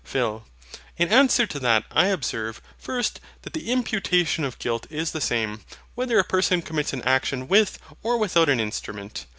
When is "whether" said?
5.93-6.17